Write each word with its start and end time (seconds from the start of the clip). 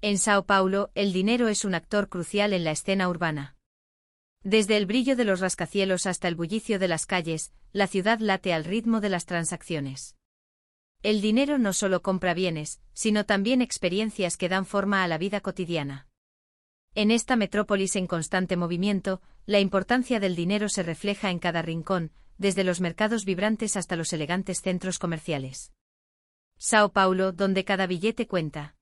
En 0.00 0.16
Sao 0.18 0.46
Paulo, 0.46 0.92
el 0.94 1.12
dinero 1.12 1.48
es 1.48 1.64
un 1.64 1.74
actor 1.74 2.08
crucial 2.08 2.52
en 2.52 2.62
la 2.62 2.70
escena 2.70 3.08
urbana. 3.08 3.56
Desde 4.44 4.76
el 4.76 4.86
brillo 4.86 5.16
de 5.16 5.24
los 5.24 5.40
rascacielos 5.40 6.06
hasta 6.06 6.28
el 6.28 6.36
bullicio 6.36 6.78
de 6.78 6.86
las 6.86 7.04
calles, 7.04 7.52
la 7.72 7.88
ciudad 7.88 8.20
late 8.20 8.54
al 8.54 8.64
ritmo 8.64 9.00
de 9.00 9.08
las 9.08 9.26
transacciones. 9.26 10.16
El 11.02 11.20
dinero 11.20 11.58
no 11.58 11.72
solo 11.72 12.00
compra 12.00 12.32
bienes, 12.32 12.80
sino 12.92 13.26
también 13.26 13.60
experiencias 13.60 14.36
que 14.36 14.48
dan 14.48 14.66
forma 14.66 15.02
a 15.02 15.08
la 15.08 15.18
vida 15.18 15.40
cotidiana. 15.40 16.06
En 16.94 17.10
esta 17.10 17.34
metrópolis 17.34 17.96
en 17.96 18.06
constante 18.06 18.56
movimiento, 18.56 19.20
la 19.46 19.58
importancia 19.58 20.20
del 20.20 20.36
dinero 20.36 20.68
se 20.68 20.84
refleja 20.84 21.30
en 21.30 21.40
cada 21.40 21.60
rincón, 21.60 22.12
desde 22.36 22.62
los 22.62 22.80
mercados 22.80 23.24
vibrantes 23.24 23.76
hasta 23.76 23.96
los 23.96 24.12
elegantes 24.12 24.62
centros 24.62 25.00
comerciales. 25.00 25.72
Sao 26.56 26.92
Paulo, 26.92 27.32
donde 27.32 27.64
cada 27.64 27.88
billete 27.88 28.28
cuenta. 28.28 28.77